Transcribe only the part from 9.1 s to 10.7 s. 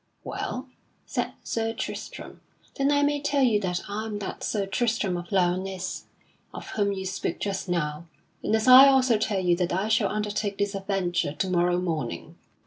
tell you that I shall undertake